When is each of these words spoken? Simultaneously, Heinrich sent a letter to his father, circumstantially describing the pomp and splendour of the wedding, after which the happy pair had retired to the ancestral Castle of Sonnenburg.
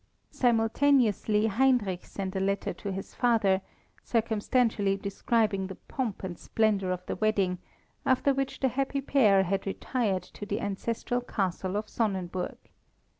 Simultaneously, 0.31 1.45
Heinrich 1.45 2.05
sent 2.07 2.35
a 2.35 2.39
letter 2.39 2.73
to 2.73 2.91
his 2.91 3.13
father, 3.13 3.61
circumstantially 4.03 4.97
describing 4.97 5.67
the 5.67 5.75
pomp 5.75 6.23
and 6.23 6.39
splendour 6.39 6.89
of 6.89 7.05
the 7.05 7.17
wedding, 7.17 7.59
after 8.03 8.33
which 8.33 8.61
the 8.61 8.69
happy 8.69 8.99
pair 8.99 9.43
had 9.43 9.67
retired 9.67 10.23
to 10.23 10.43
the 10.47 10.59
ancestral 10.59 11.21
Castle 11.21 11.75
of 11.77 11.87
Sonnenburg. 11.87 12.57